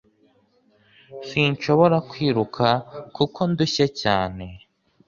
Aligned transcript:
Sinshobora 1.27 1.97
kwiruka 2.09 2.67
kuko 3.15 3.39
ndushye 3.51 3.85
cyane 4.01 4.45